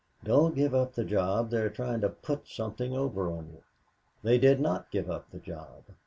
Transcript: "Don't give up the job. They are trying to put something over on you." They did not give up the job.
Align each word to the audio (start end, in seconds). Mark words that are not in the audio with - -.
"Don't 0.23 0.55
give 0.55 0.73
up 0.73 0.95
the 0.95 1.03
job. 1.05 1.51
They 1.51 1.57
are 1.57 1.69
trying 1.69 2.01
to 2.01 2.09
put 2.09 2.47
something 2.47 2.97
over 2.97 3.29
on 3.29 3.51
you." 3.51 3.61
They 4.23 4.39
did 4.39 4.59
not 4.59 4.89
give 4.89 5.11
up 5.11 5.29
the 5.29 5.37
job. 5.37 5.83